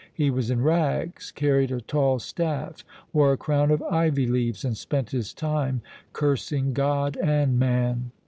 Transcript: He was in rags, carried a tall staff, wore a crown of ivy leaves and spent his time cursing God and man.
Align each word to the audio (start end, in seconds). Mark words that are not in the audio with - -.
He 0.11 0.31
was 0.31 0.49
in 0.49 0.63
rags, 0.63 1.29
carried 1.29 1.71
a 1.71 1.79
tall 1.79 2.17
staff, 2.17 2.83
wore 3.13 3.33
a 3.33 3.37
crown 3.37 3.69
of 3.69 3.83
ivy 3.83 4.25
leaves 4.25 4.65
and 4.65 4.75
spent 4.75 5.11
his 5.11 5.31
time 5.31 5.83
cursing 6.11 6.73
God 6.73 7.17
and 7.17 7.59
man. 7.59 8.09